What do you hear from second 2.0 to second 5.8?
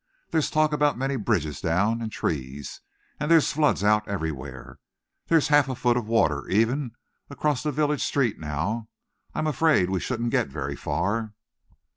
and trees, and there's floods out everywhere. There's half a